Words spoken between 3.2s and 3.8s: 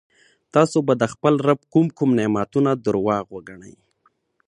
وګڼئ.